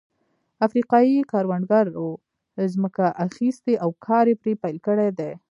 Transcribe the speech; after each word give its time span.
افریقايي 0.65 1.19
کروندګرو 1.31 2.09
ځمکه 2.73 3.05
اخیستې 3.27 3.73
او 3.83 3.89
کار 4.05 4.25
یې 4.31 4.35
پرې 4.41 4.53
پیل 4.63 4.77
کړی 4.87 5.09
دی. 5.19 5.31